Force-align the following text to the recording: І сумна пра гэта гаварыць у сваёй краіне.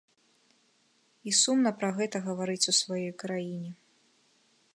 І 1.31 1.35
сумна 1.41 1.69
пра 1.81 1.89
гэта 1.99 2.17
гаварыць 2.31 2.61
у 2.61 2.73
сваёй 2.81 3.09
краіне. 3.27 3.71